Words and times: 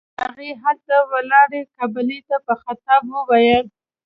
هغې 0.21 0.51
هلته 0.63 0.95
ولاړې 1.11 1.61
قابلې 1.75 2.19
ته 2.29 2.37
په 2.45 2.53
خطاب 2.61 3.01
وويل. 3.13 3.65